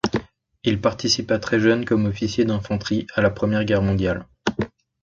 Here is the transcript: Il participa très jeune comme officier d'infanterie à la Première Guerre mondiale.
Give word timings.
Il 0.63 0.81
participa 0.81 1.37
très 1.37 1.59
jeune 1.59 1.85
comme 1.85 2.07
officier 2.07 2.43
d'infanterie 2.43 3.05
à 3.13 3.21
la 3.21 3.29
Première 3.29 3.65
Guerre 3.65 3.83
mondiale. 3.83 4.25